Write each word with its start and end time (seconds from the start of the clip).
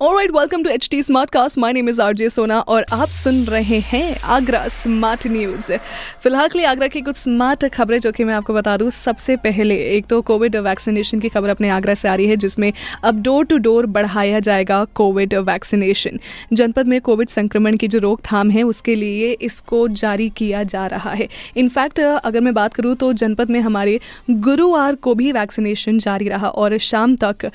alright 0.00 0.30
welcome 0.30 0.62
to 0.62 0.70
H 0.70 0.88
T 0.90 1.02
smart 1.02 1.30
cast 1.30 1.58
my 1.58 1.72
name 1.72 1.88
is 1.88 2.00
RJ 2.00 2.28
Sona 2.30 2.58
और 2.62 2.84
आप 2.92 3.08
सुन 3.10 3.42
रहे 3.44 3.78
हैं 3.82 4.20
आगरा 4.24 4.66
स्मार्ट 4.68 5.26
न्यूज़ 5.26 5.72
फ़िलहाल 6.22 6.48
के 6.48 6.58
लिए 6.58 6.66
आगरा 6.66 6.86
की 6.88 7.00
कुछ 7.00 7.16
स्मार्ट 7.16 7.64
खबरें 7.66 7.98
जो 7.98 8.12
कि 8.12 8.24
मैं 8.24 8.34
आपको 8.34 8.54
बता 8.54 8.76
दूँ। 8.76 8.90
सबसे 8.90 9.36
पहले, 9.36 9.76
एक 9.96 10.06
तो 10.06 10.20
कोविड 10.22 10.56
वैक्सीनेशन 10.56 11.20
की 11.20 11.28
खबर 11.28 11.48
अपने 11.48 11.68
आगरा 11.68 11.94
से 11.94 12.08
आ 12.08 12.14
रही 12.14 12.26
है, 12.26 12.36
जिसमें 12.36 12.72
अब 13.04 13.22
डोर 13.22 13.44
टू 13.44 13.58
डोर 13.58 13.86
बढ़ाया 13.88 14.40
जाएगा 14.40 14.84
कोविड 14.94 15.34
वैक्सीनेशन 15.34 16.18
जनपद 16.52 16.86
में 16.86 17.00
कोविड 17.00 17.28
संक्रमण 17.28 17.76
की 17.76 17.88
जो 17.88 17.98
रोकथाम 17.98 18.50
है, 18.50 18.62
उसके 18.64 18.94
लिए 18.94 19.32
इसको 19.32 19.86
जारी 19.88 20.28
किया 20.36 20.62
जा 20.64 20.86
रहा 20.86 21.12
है। 21.12 21.28
इनफैक्ट 21.56 22.00
अगर 22.00 22.40
मैं 22.40 22.54
बात 22.54 22.74
करूँ 22.74 22.94
तो 22.94 23.12
जनपद 23.14 23.50
में 23.50 23.60
हमारे 23.60 23.98
गुरुवार 24.30 24.94
को 24.94 25.14
भी 25.14 25.32
वैक्सीनेशन 25.32 25.98
जारी 25.98 26.28
रहा 26.28 26.48
और 26.48 26.78
शाम 26.84 27.16
तक 27.16 27.50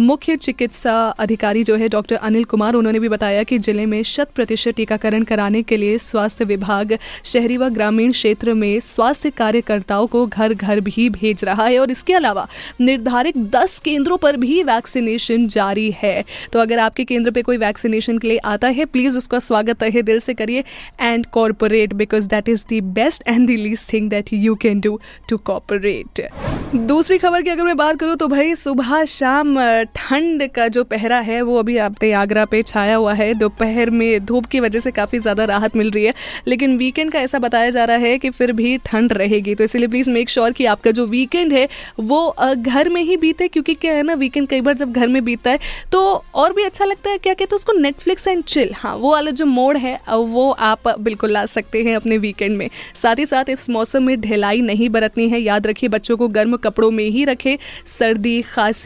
मुख्य 0.02 0.36
चिकित्सा 0.38 0.94
अधिकारी 1.20 1.64
जो 1.64 1.76
है 1.76 1.88
डॉक्टर 1.90 2.16
अनिल 2.16 2.44
कुमार, 2.46 2.74
उन्होंने 2.74 3.00
भी 3.00 3.10
बताया 3.10 3.44
कि 3.44 3.58
ज़िले 3.60 3.86
में 3.86 4.02
शत 4.06 4.30
प्रतिशत 4.36 4.76
टीकाकरण 4.76 5.24
कराने 5.24 5.62
के 5.64 5.78
लिए 5.78 5.98
स्वास्थ्य 6.00 6.46
विभाग, 6.46 6.98
शहरी 7.26 7.58
व 7.58 7.70
ग्रामीण 7.72 8.12
क्षेत्र 8.12 8.54
में 8.54 8.80
स्वास्थ्य 8.82 9.30
कार्यकर्ताओं 9.34 10.08
को 10.08 10.26
घर 10.28 10.54
घर 10.54 10.80
भी 10.82 11.10
भेज 11.12 11.44
रहा 11.44 11.66
है 11.66 11.80
और 11.80 11.92
इसके 11.92 12.14
अलावा 12.14 12.48
निर्धारित 12.82 13.38
दस 13.56 13.78
केंद्रों 13.80 14.18
पर 14.18 14.38
भी 14.38 14.62
वैक्सीनेशन 14.64 15.48
जारी 15.50 15.90
है। 15.98 16.24
तो 16.54 16.60
अगर 16.60 16.80
आपके 16.80 17.04
केंद्र 17.04 17.32
पर 17.32 17.42
कोई 17.42 17.58
वैक्सीनेशन 17.58 18.18
के 18.18 18.28
लिए 18.28 18.38
आता 18.46 18.68
है, 18.70 18.86
प्लीज़ 18.86 19.18
उसका 19.18 19.40
स्वागत 19.42 19.78
तहे 19.80 20.02
दिल 20.04 20.20
से 20.20 20.34
करिए 20.34 20.64
and 21.02 21.26
corporate 21.34 21.94
because 21.96 22.28
that 22.30 22.50
is 22.50 22.64
the 22.70 22.82
best 22.94 23.28
and 23.28 23.48
the 23.48 23.52
least 23.52 23.92
thing 23.94 24.10
that 24.10 24.34
you 24.34 24.56
can 24.58 24.80
do 24.80 25.00
to 25.30 25.38
cooperate 25.46 26.28
दूसरी 26.76 27.18
खबर 27.18 27.42
की 27.42 27.50
अगर 27.50 27.64
मैं 27.64 27.76
बात 27.78 28.00
करूँ 28.00 28.16
तो 28.16 28.28
भाई 28.28 28.56
सुबह 28.56 28.93
शाम 29.06 29.58
ठंड 29.96 30.48
का 30.52 30.68
जो 30.68 30.84
पहरा 30.84 31.20
है, 31.20 31.42
वो 31.42 31.58
अभी 31.60 31.78
आपके 31.80 32.12
आगरा 32.14 32.46
पे 32.46 32.62
छाया 32.64 32.96
हुआ 32.96 33.14
है। 33.14 33.34
दोपहर 33.34 33.90
में 33.90 34.26
धूप 34.26 34.46
की 34.46 34.60
वजह 34.60 34.80
से 34.80 34.92
काफ़ी 34.92 35.20
ज़्यादा 35.20 35.46
राहत 35.46 35.76
मिल 35.76 35.92
रही 35.92 36.04
है। 36.06 36.14
लेकिन 36.48 36.78
वीकेंड 36.78 37.12
का 37.12 37.20
ऐसा 37.20 37.40
बताया 37.40 37.70
जा 37.70 37.86
रहा 37.86 37.98
है 37.98 38.18
कि 38.18 38.30
फिर 38.30 38.52
भी 38.52 38.78
ठंड 38.86 39.14
रहेगी। 39.14 39.56
तो 39.56 39.64
इसलिए 39.64 39.88
प्लीज़ 39.88 40.10
मेक 40.10 40.30
श्योर 40.30 40.52
कि 40.52 40.66
आपका 40.66 40.92
जो 40.92 41.06
वीकेंड 41.08 41.54
है, 41.54 41.68
वो 42.00 42.36
घर 42.56 42.90
में 42.90 43.02
ही 43.02 43.18
बीते। 43.18 43.48
क्योंकि 43.48 43.74
क्या 43.76 43.94
है 43.94 44.04
ना 44.04 44.14
वीकेंड 44.16 44.48
कई 44.48 44.62
बार 44.62 44.74
जब 44.76 44.92
घर 44.92 45.08
में 45.08 45.24
बीतता 45.26 45.52
है 45.52 45.60
तो 45.92 46.02
और 46.36 46.54
भी 46.54 46.64
अच्छा 46.64 46.86
लगता 46.86 47.10
है 47.10 47.18
क्या? 47.18 47.34
कहते 47.34 47.44
हैं 47.46 47.56
उसको 47.56 47.74
नेटफ्लिक्स 47.74 48.28
एंड 48.28 48.44
चिल 48.46 48.74
हाँ 48.76 48.96
वो 48.96 49.12
वाला 49.12 49.32
जो 49.34 49.46
मोड 49.48 49.78
है 49.78 49.98
वो 50.10 50.50
आप 50.52 50.88
बिल्कुल 51.00 51.32
ला 51.32 51.46
सकते 51.48 51.84
हैं 51.84 51.96
अपने 51.96 52.18
वीकेंड 52.20 52.58
में। 52.58 52.70
साथ 52.96 53.20
ही 53.20 53.26
साथ 53.26 53.50
इस 53.50 53.70
मौसम 53.70 54.04
में 54.04 54.20
ढिलाई 54.22 54.62
नहीं 54.64 54.90
बरतनी 54.90 55.28
है। 55.30 55.40
याद 55.40 55.68
रखिए, 55.68 55.90
बच्चों 55.90 56.18
को 56.18 56.28
गर्म 56.30 56.56
कपड़ों 56.58 56.90
में 56.92 57.04
ही 57.06 57.24
रखें। 57.26 57.56
सर्दी, 57.90 58.42
खांसी 58.44 58.83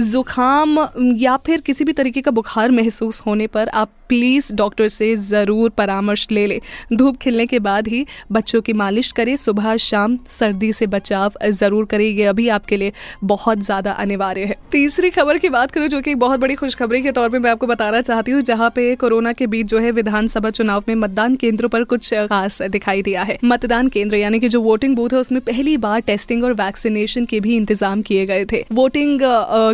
जुखाम 0.00 0.88
या 1.16 1.36
फिर 1.36 1.60
किसी 1.60 1.84
भी 1.84 1.92
तरीके 1.92 2.20
का 2.20 2.30
बुखार 2.30 2.70
महसूस 2.70 3.22
होने 3.26 3.46
पर 3.46 3.68
आप 3.68 3.88
प्लीज़ 4.08 4.52
डॉक्टर 4.54 4.88
से 4.88 5.14
ज़रूर 5.16 5.70
परामर्श 5.72 6.26
ले 6.30 6.46
लें। 6.46 6.58
धूप 6.92 7.16
खिलने 7.16 7.46
के 7.46 7.58
बाद 7.60 7.88
ही 7.88 8.04
बच्चों 8.32 8.60
की 8.62 8.72
मालिश 8.74 9.10
करें। 9.12 9.34
सुबह, 9.38 9.76
शाम 9.78 10.18
सर्दी 10.30 10.72
से 10.72 10.86
बचाव 10.88 11.32
ज़रूर 11.46 11.84
करें। 11.86 12.04
ये 12.06 12.24
अभी 12.26 12.48
आपके 12.50 12.76
लिए 12.76 12.92
बहुत 13.24 13.60
ज़्यादा 13.60 13.92
अनिवार्य 13.94 14.44
है। 14.44 14.56
तीसरी 14.72 15.10
खबर 15.10 15.38
की 15.38 15.48
बात 15.50 15.70
करूँ 15.70 15.88
जो 15.88 16.00
कि 16.00 16.14
बहुत 16.16 16.40
बड़ी 16.40 16.54
खुशखबरी 16.54 17.02
के 17.02 17.12
तौर 17.12 17.28
पर 17.28 17.38
मैं 17.38 17.50
आपको 17.50 17.66
बताना 17.66 18.00
चाहती 18.02 18.32
हूँ, 18.32 18.40
जहाँ 18.42 18.70
पे 18.70 18.94
कोरोना 18.96 19.32
के 19.32 19.46
बीच 19.46 19.66
जो 19.66 19.78
है 19.78 19.90
विधानसभा 19.92 20.50
चुनाव 20.50 20.84
में 20.88 20.94
मतदान 20.96 21.36
केंद्रों 21.36 21.68
पर 21.68 21.84
कुछ 21.86 22.12
खास 22.14 22.60
दिखाई 22.64 23.02
दिया 23.02 23.22
है। 23.22 23.38
मतदान 23.44 23.88
केंद्र 23.88 24.16
यानी 24.16 24.40
कि 24.40 24.48
जो 24.48 24.60
वोटिंग 24.62 24.96
बूथ 24.96 25.12
है, 25.12 25.18
उसमें 25.18 25.40
पहली 25.42 25.76
बार 25.78 26.00
टेस्टिंग 26.02 26.44
और 26.44 26.52
वैक्सीनेशन 26.54 27.24
के 27.24 27.40
भी 27.40 27.56
इंतज़ाम 27.56 28.02
किए 28.02 28.26
गए 28.26 28.44
थे। 28.44 28.64
वोटिंग 28.72 29.20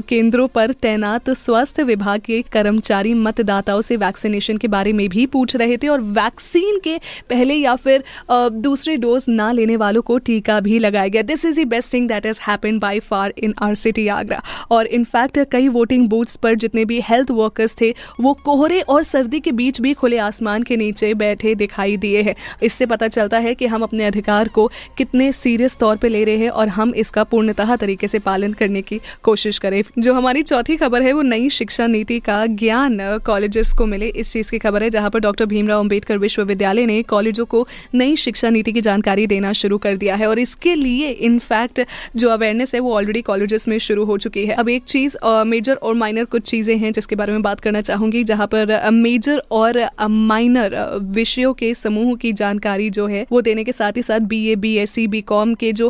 केंद्रों 0.08 0.46
पर 0.48 0.72
तैनात 0.82 1.30
स्वास्थ्य 1.32 1.82
विभाग 1.84 2.20
के 2.20 2.40
कर्मचारी 2.52 3.14
मतदाताओं 3.16 3.80
से 3.80 3.96
वैक्सीनेशन 4.22 4.56
के 4.56 4.68
बारे 4.68 4.92
में 4.92 5.08
भी 5.08 5.26
पूछ 5.26 5.54
रहे 5.56 5.76
थे 5.76 5.88
और 5.88 6.00
वैक्सीन 6.12 6.78
के 6.78 6.98
पहले 7.30 7.54
या 7.54 7.74
फिर 7.76 8.04
दूसरे 8.30 8.96
डोज 8.96 9.24
ना 9.28 9.50
लेने 9.52 9.76
वालों 9.76 10.02
को 10.02 10.18
टीका 10.18 10.58
भी 10.60 10.78
लगाया 10.78 11.08
गया। 11.08 11.22
This 11.22 11.44
is 11.44 11.60
the 11.60 11.64
best 11.68 11.92
thing 11.92 12.08
that 12.08 12.26
is 12.26 12.40
happen 12.42 12.78
by 12.78 13.00
far 13.00 13.32
in 13.38 13.54
our 13.62 13.74
city 13.74 14.06
Agra 14.08 14.42
और 14.70 14.86
इनफैक्ट 14.88 15.38
कई 15.52 15.68
वोटिंग 15.70 16.06
बूथ्स 16.08 16.36
पर 16.36 16.54
जितने 16.54 16.84
भी 16.84 17.00
हेल्थ 17.00 17.30
वर्कर्स 17.32 17.74
थे, 17.80 17.94
वो 18.20 18.32
कोहरे 18.44 18.80
और 18.82 19.02
सर्दी 19.02 19.40
के 19.40 19.52
बीच 19.52 19.80
भी 19.80 19.92
खुले 19.94 20.18
आसमान 20.20 20.62
के 20.62 20.76
नीचे 20.76 21.12
बैठे 21.14 21.54
दिखाई 21.54 21.96
दिए 21.96 22.22
हैं। 22.22 22.34
इससे 22.62 22.86
पता 22.86 23.08
चलता 23.08 23.38
है 23.38 23.54
कि 23.54 23.66
हम 23.66 23.82
अपने 23.82 24.04
अधिकार 24.04 24.48
को 24.48 24.70
कितने 24.98 25.32
सीरियस 25.32 25.76
तौर 25.76 25.96
पर 25.96 26.08
ले 26.08 26.24
रहे 26.24 26.36
हैं 26.36 26.48
और 26.50 26.68
हम 26.70 26.94
इसका 26.94 27.24
पूर्णतः 27.24 27.74
तरीके 27.76 28.08
से 28.08 28.18
पालन 28.20 28.52
करने 28.52 28.82
की 28.82 29.00
कोशिश 29.22 29.58
करें। 29.58 29.82
जो 29.98 30.14
हमारी 30.14 30.42
चौथी 30.42 30.76
खबर 30.76 31.02
है, 31.02 31.12
वो 31.12 31.22
नई 31.22 31.48
शिक्षा 31.50 31.86
नीति 31.86 32.18
का 32.20 32.44
ज्ञान 32.46 32.98
कॉलेजेस 33.26 33.72
को 33.72 33.86
मिले। 33.86 34.11
इस 34.14 34.32
चीज़ 34.32 34.50
की 34.50 34.58
खबर 34.58 34.82
है, 34.82 34.90
जहाँ 34.90 35.10
पर 35.10 35.20
डॉक्टर 35.20 35.46
भीमराव 35.46 35.80
अंबेडकर 35.80 36.18
विश्वविद्यालय 36.18 36.86
ने 36.86 37.02
कॉलेजों 37.04 37.44
को 37.46 37.66
नई 37.94 38.16
शिक्षा 38.18 38.50
नीति 38.50 38.72
की 38.72 38.80
जानकारी 38.80 39.26
देना 39.26 39.52
शुरू 39.54 39.78
कर 39.78 39.96
दिया 39.96 40.16
है 40.16 40.26
और 40.26 40.38
इसके 40.38 40.74
लिए 40.74 41.10
इनफैक्ट 41.10 41.80
जो 42.16 42.28
अवेयरनेस 42.30 42.74
है, 42.74 42.80
वो 42.80 42.94
ऑलरेडी 42.94 43.22
कॉलेजेस 43.22 43.68
में 43.68 43.78
शुरू 43.80 44.04
हो 44.04 44.18
चुकी 44.18 44.46
है। 44.46 44.54
अब 44.54 44.68
एक 44.68 44.84
चीज़ 44.84 45.16
मेजर 45.46 45.74
और 45.74 45.94
माइनर 45.94 46.24
कुछ 46.26 46.42
चीज़ें 46.44 46.76
हैं 46.78 46.92
जिसके 46.92 47.16
बारे 47.16 47.32
में 47.32 47.42
बात 47.42 47.60
करना 47.60 47.80
चाहूँगी, 47.82 48.24
जहाँ 48.24 48.46
पर 48.46 48.90
मेजर 48.92 49.42
और 49.52 49.80
माइनर 50.02 50.76
विषयों 51.12 51.52
के 51.54 51.72
समूह 51.74 52.14
की 52.16 52.32
जानकारी 52.34 52.88
जो 52.90 53.06
है, 53.06 53.26
वो 53.32 53.40
देने 53.42 53.64
के 53.64 53.72
साथ 53.72 53.96
ही 53.96 54.02
साथ 54.02 54.20
B 54.28 54.46
A 54.46 54.56
B 54.56 54.74
S 54.76 54.90
C 54.92 55.06
B 55.06 55.20
com 55.22 55.54
के 55.54 55.72
जो 55.72 55.88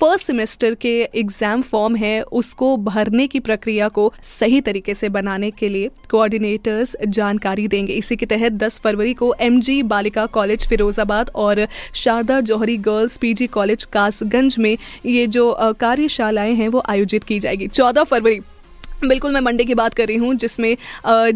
फ़र्स्ट 0.00 0.26
सेमेस्टर 0.26 0.74
के 0.76 0.92
एग्ज़ाम 1.14 1.62
फॉर्म 1.62 1.96
है, 1.96 2.20
उसको 2.22 2.76
भरने 2.78 3.26
की 3.26 3.40
प्रक्रिया 3.40 3.88
को 3.90 4.12
सही 4.24 4.60
तरीके 4.60 4.94
से 4.94 5.08
बनाने 5.10 5.50
के 5.52 5.68
लिए 5.68 5.90
कोऑर्डिनेटर्स 6.10 6.96
जानकारी 7.08 7.59
देंगे। 7.68 7.92
इसी 7.92 8.16
के 8.16 8.26
तहत 8.26 8.52
10 8.54 8.78
फरवरी 8.78 9.14
को 9.14 9.34
एमजी 9.40 9.82
बालिका 9.84 10.26
कॉलेज 10.26 10.66
फिरोजाबाद 10.68 11.30
और 11.34 11.66
Sharda 11.94 12.40
Johri 12.42 12.76
girls 12.78 13.16
PG 13.16 13.46
college 13.46 13.84
Kasganj 13.84 14.56
में 14.58 14.76
ये 15.06 15.26
जो 15.26 15.52
कार्यशालाएँ 15.80 16.54
हैं, 16.54 16.68
वो 16.68 16.82
आयोजित 16.88 17.24
की 17.24 17.38
जाएगी। 17.40 17.68
14 17.68 18.04
फरवरी 18.04 18.40
बिल्कुल 19.00 19.32
मैं 19.32 19.40
मंडे 19.40 19.64
की 19.64 19.74
बात 19.74 19.94
कर 19.94 20.06
रही 20.06 20.16
हूँ, 20.16 20.34
जिसमें 20.34 20.76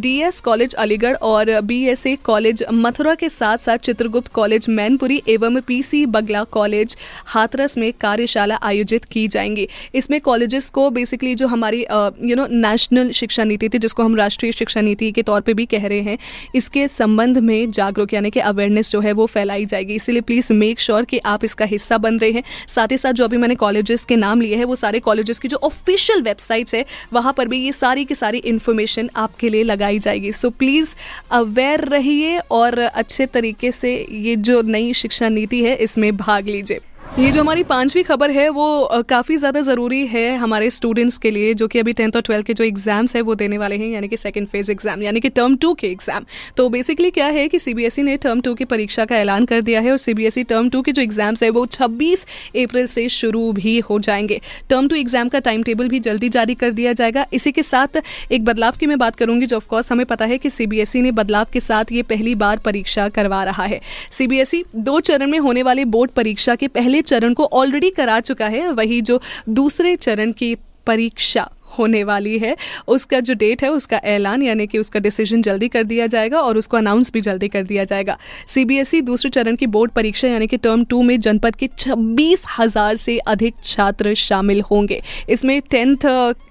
डीएस 0.01 0.41
कॉलेज 0.41 0.75
अलीगढ़ 0.75 1.15
और 1.17 1.61
बीएसए 1.61 2.15
कॉलेज 2.25 2.65
मथुरा 2.73 3.15
के 3.15 3.29
साथ 3.29 3.59
साथ 3.59 3.79
चित्रगुप्त 3.79 4.33
कॉलेज 4.33 4.67
मैनपुरी 4.69 5.23
एवं 5.29 5.61
पीसी 5.61 6.05
बगला 6.07 6.43
कॉलेज 6.53 6.97
हाथरस 7.27 7.77
में 7.79 7.93
कार्यशाला 7.93 8.57
आयोजित 8.63 9.05
की 9.05 9.27
जाएँगी। 9.29 9.67
इसमें 9.95 10.21
कॉलेजेस 10.21 10.67
को 10.69 10.89
बेसिकली 10.91 11.35
जो 11.35 11.47
हमारी 11.47 11.81
यू 11.81 12.37
नो 12.37 12.47
नेशनल 12.51 13.11
शिक्षा 13.13 13.45
नीति 13.45 13.69
थी, 13.69 13.79
जिसको 13.79 14.03
हम 14.03 14.17
राष्ट्रीय 14.17 14.53
शिक्षा 14.53 14.81
नीति 14.81 15.11
के 15.13 15.23
तौर 15.23 15.41
पर 15.41 15.55
भी 15.55 15.67
कह 15.67 15.87
रहे 15.87 16.01
हैं, 16.01 16.19
इसके 16.55 16.87
संबंध 16.89 17.39
में 17.39 17.71
जागरूक 17.71 18.15
यानी 18.15 18.31
कि 18.31 18.41
अवेयरनेस 18.43 18.91
जो 18.91 19.01
है 19.01 19.13
वो 19.13 19.27
फैलाई 19.29 19.67
जाएगी। 19.67 19.95
इसीलिए 19.95 20.21
प्लीज़ 20.23 20.53
मेक 20.53 20.81
श्योर 20.81 21.05
कि 21.05 21.19
आप 21.27 21.45
इसका 21.45 21.65
हिस्सा 21.65 21.99
बन 21.99 22.19
रहे 22.19 22.31
हैं। 22.31 22.43
साथ 22.69 22.93
ही 22.93 22.99
साथ 22.99 23.13
जो 23.13 23.25
अभी 23.25 23.37
मैंने 23.37 23.55
कॉलेजेस 23.57 24.05
के 24.05 24.17
नाम 24.17 24.41
लिए 24.41 24.57
हैं, 24.57 24.65
वो 24.65 24.75
सारे 24.75 25.01
कॉलेजेस 25.01 25.39
की 25.39 25.49
जो 25.49 25.61
ऑफिशियल 25.63 26.23
वेबसाइट्स 26.23 26.75
है, 26.75 26.85
वहाँ 27.13 27.33
पर 27.33 27.53
भी 27.55 27.65
ये 27.65 27.73
सारी 27.73 28.05
की 28.05 28.15
सारी 28.15 28.39
इन्फॉर्मेशन 28.47 29.11
आपके 29.17 29.49
लिए 29.49 29.63
लगाई 29.63 29.99
जाएगी। 29.99 30.33
सो 30.33 30.51
प्लीज़ 30.53 30.95
अवेयर 31.33 31.85
रहिए 31.89 32.39
और 32.53 32.79
अच्छे 32.79 33.27
तरीके 33.27 33.73
से 33.73 33.95
ये 34.23 34.37
जो 34.39 34.61
नई 34.63 34.93
शिक्षा 34.95 35.29
नीति 35.29 35.63
है, 35.65 35.75
इसमें 35.77 36.17
भाग 36.17 36.49
लीजिए। 36.49 36.81
ये 37.19 37.31
जो 37.31 37.41
हमारी 37.41 37.63
पांचवी 37.63 38.03
खबर 38.03 38.31
है, 38.31 38.49
वो 38.49 39.03
काफ़ी 39.09 39.37
ज़्यादा 39.37 39.61
ज़रूरी 39.61 40.07
है 40.07 40.37
हमारे 40.37 40.69
स्टूडेंट्स 40.71 41.17
के 41.19 41.31
लिए, 41.31 41.53
जो 41.55 41.67
कि 41.69 41.79
अभी 41.79 41.93
टेंथ 41.93 42.17
और 42.17 42.23
ट्वेल्थ 42.23 42.47
के 42.47 42.55
जो 42.55 42.65
एग्ज़ाम्स 42.65 43.15
है, 43.17 43.21
वो 43.23 43.35
देने 43.35 43.59
वाले 43.59 43.77
हैं, 43.77 43.89
यानी 43.89 44.09
कि 44.09 44.17
सेकंड 44.17 44.47
फ़ेज़ 44.49 44.71
एग्ज़ाम 44.73 45.03
यानी 45.03 45.21
कि 45.21 45.29
टर्म 45.29 45.55
टू 45.57 45.73
के 45.75 45.87
एग्ज़ाम 45.87 46.25
तो 46.57 46.69
बेसिकली 46.69 47.11
क्या 47.11 47.27
है 47.27 47.47
कि 47.49 47.59
सीबीएसई 47.59 48.03
ने 48.03 48.17
टर्म 48.17 48.41
टू 48.41 48.55
की 48.55 48.65
परीक्षा 48.65 49.05
का 49.05 49.17
ऐलान 49.17 49.45
कर 49.45 49.61
दिया 49.63 49.81
है 49.81 49.91
और 49.91 49.99
सीबीएसई 49.99 50.43
टर्म 50.45 50.71
टू 50.71 50.81
के 50.83 50.93
जो 50.93 51.03
एग्ज़ाम्स 51.03 51.43
है, 51.43 51.51
वो 51.51 51.65
छब्बीस 51.69 52.27
अप्रैल 52.57 52.87
से 52.87 53.09
शुरू 53.11 53.53
भी 53.53 53.79
हो 53.81 53.99
जाएँगे। 53.99 54.41
टर्म 54.71 54.89
टू 54.89 54.97
एग्ज़ाम 54.97 55.29
का 55.29 55.39
टाइम 55.41 55.63
टेबल 55.63 55.89
भी 55.89 56.01
जल्दी 56.01 56.29
जारी 56.29 56.55
कर 56.55 56.71
दिया 56.73 56.93
जाएगा। 56.95 57.27
इसी 57.33 57.53
के 57.53 57.63
साथ, 57.63 58.03
एक 58.33 58.45
बदलाव 58.45 58.77
की 58.81 58.87
मैं 58.87 58.99
बात 58.99 59.17
करूँगी, 59.17 59.47
जो 59.47 59.57
ऑफकोर्स 59.57 59.93
हमें 59.93 60.05
पता 60.07 60.25
है 60.25 60.39
कि 60.39 60.51
सीबीएसई 60.51 61.03
ने 61.03 61.13
बदलाव 61.13 61.47
के 61.53 61.61
साथ 61.61 61.93
ये 61.93 62.03
पहली 62.05 62.35
बार 62.35 62.59
परीक्षा 62.65 63.09
करवा 63.11 63.45
रहा 63.45 63.65
है। 63.65 63.81
सीबीएसई 64.11 64.65
दो 64.75 64.99
चरण 65.03 65.31
में 65.31 65.39
होने 65.39 65.63
वाले 65.63 65.85
बोर्ड 65.87 66.11
परीक्षा 66.13 66.55
के 66.55 66.69
पहले 66.69 67.03
चरण 67.07 67.35
को 67.35 67.49
ऑलरेडी 67.53 67.91
करा 67.91 68.21
चुका 68.21 68.49
है 68.49 68.69
वही 68.73 69.01
जो 69.01 69.21
दूसरे 69.51 69.97
चरण 69.97 70.33
की 70.33 70.55
परीक्षा 70.87 71.49
होने 71.75 72.03
वाली 72.05 72.39
है। 72.39 72.55
उसका 72.89 73.21
जो 73.21 73.35
डेट 73.37 73.63
है, 73.65 73.71
उसका 73.71 73.97
ऐलान, 74.07 74.43
यानी 74.43 74.67
कि 74.67 74.79
उसका 74.79 75.01
डिसीज़न 75.01 75.43
जल्दी 75.43 75.69
कर 75.69 75.85
दिया 75.85 76.07
जाएगा 76.09 76.41
और 76.41 76.59
उसको 76.59 76.77
अनाउंस 76.77 77.13
भी 77.13 77.21
जल्दी 77.23 77.49
कर 77.49 77.63
दिया 77.65 77.85
जाएगा। 77.85 78.17
सीबीएसई 78.49 79.01
e 79.01 79.05
दूसरे 79.05 79.31
चरण 79.33 79.57
की 79.57 79.67
बोर्ड 79.69 79.91
परीक्षा, 79.93 80.29
यानी 80.29 80.47
कि 80.47 80.57
टर्म 80.59 80.85
टू 80.85 81.03
में 81.03 81.19
जनपद 81.21 81.57
के 81.57 81.69
छब्बीस 81.79 82.45
हज़ार 82.59 82.97
से 82.97 83.19
अधिक 83.27 83.55
छात्र 83.65 84.15
शामिल 84.17 84.61
होंगे। 84.63 85.01
इसमें 85.29 85.61
टेंथ 85.71 86.07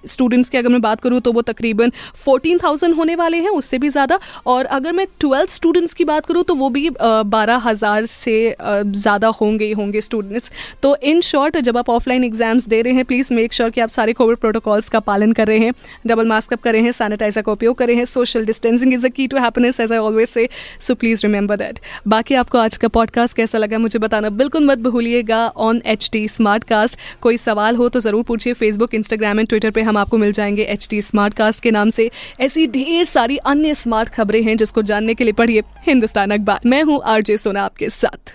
स्टूडेंट्स 0.06 0.48
की 0.48 0.58
अगर 0.58 0.68
मैं 0.68 0.80
बात 0.82 1.00
करूँ 1.00 1.20
तो 1.20 1.32
वो 1.32 1.42
तकरीबन 1.44 1.92
फोर्टीन 2.24 2.58
थाउज़ेंड 2.58 2.94
होने 2.94 3.14
वाले 3.16 3.38
हैं, 3.38 3.50
उससे 3.50 3.78
भी 3.78 3.88
ज़्यादा। 3.90 4.18
और 4.46 4.64
अगर 4.66 4.92
मैं 4.92 5.06
ट्वेल्थ 5.20 5.50
स्टूडेंट्स 5.52 5.94
की 5.94 6.04
बात 6.04 6.26
करूँ 6.26 6.42
तो 6.44 6.54
वो 6.54 6.68
भी 6.70 6.88
बारह 7.26 7.56
हज़ार 7.64 8.06
से 8.08 8.34
ज़्यादा 8.60 9.28
होंगे 9.40 9.64
ही 9.64 9.72
होंगे 9.74 10.00
स्टूडेंट्स 10.00 10.50
तो 10.82 10.96
इन 11.04 11.20
शॉर्ट 11.22 11.56
जब 11.58 11.78
आप 11.78 11.90
ऑफलाइन 11.90 12.24
एग्ज़ाम्स 12.24 12.68
दे 12.68 12.80
रहे 12.82 12.92
हैं 12.94 13.04
प्लीज़ 13.04 13.32
मेक 13.34 13.52
श्योर 13.52 13.70
कि 13.70 13.80
आप 13.80 13.88
सारे 13.90 14.12
कोविड 14.14 14.38
प्रोटोकॉल्स 14.38 14.88
का 14.88 15.00
पालन 15.14 15.32
कर 15.32 15.46
रहे 15.46 15.58
हैं 15.58 15.72
डबल 16.06 16.26
मास्क 16.26 16.52
अप 16.52 16.62
कर 16.62 16.72
रहे 16.72 16.82
हैं 16.82 16.92
सैनिटाइजर 16.92 17.42
का 17.42 17.52
उपयोग 17.52 17.76
कर 17.78 17.86
रहे 17.86 17.96
हैं 17.96 18.04
social 18.06 18.44
distancing 18.46 18.94
is 18.94 19.06
a 19.06 19.08
key 19.10 19.26
to 19.26 19.36
happiness 19.38 19.80
as 19.80 19.92
I 19.92 19.98
always 20.00 20.28
say 20.28 20.48
so 20.80 20.94
please 20.94 21.26
remember 21.26 21.56
that 21.56 21.78
बाकी 22.08 22.34
आपको 22.34 22.58
आज 22.58 22.76
का 22.76 22.88
पॉडकास्ट 22.88 23.36
कैसा 23.36 23.58
लगा, 23.58 23.78
मुझे 23.78 23.98
बताना 23.98 24.30
बिल्कुल 24.32 24.66
मत 24.66 24.78
भूलिएगा 24.80 25.46
on 25.58 25.80
H 25.86 26.08
T 26.12 26.26
smart 26.28 26.64
cast 26.64 26.98
कोई 27.22 27.36
सवाल 27.38 27.76
हो 27.76 27.88
तो 27.88 28.00
ज़रूर 28.00 28.22
पूछिए 28.24 28.52
फेसबुक 28.54 28.94
इंस्टाग्राम 28.94 29.40
एंड 29.40 29.48
ट्विटर 29.48 29.70
पर 29.70 29.82
हम 29.82 29.96
आपको 29.98 30.18
मिल 30.18 30.32
जाएँगे 30.32 30.62
एच 30.64 30.86
टी 30.90 31.02
स्मार्ट 31.02 31.34
कास्ट 31.34 31.62
के 31.62 31.70
नाम 31.70 31.90
से। 31.90 32.10
ऐसी 32.40 32.66
ढेर 32.68 33.04
सारी 33.06 33.36
अन्य 33.46 33.74
स्मार्ट 33.76 34.08
खबरें 34.08 34.42
हैं 34.42 34.56
जिसको 34.56 34.82
जानने 34.84 35.14
के 35.14 35.24
लिए 35.24 35.32
पढ़िए 35.34 35.62
हिंदुस्तान 35.86 36.30
अखबार। 36.30 36.60
मैं 36.66 36.82
हूँ 36.82 37.00
आरजे 37.06 37.36
सोना 37.38 37.64
आपके 37.64 37.88
साथ। 37.90 38.34